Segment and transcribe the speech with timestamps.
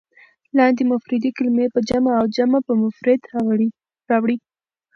[0.57, 3.21] لاندې مفردې کلمې په جمع او جمع په مفرد
[4.11, 4.37] راوړئ.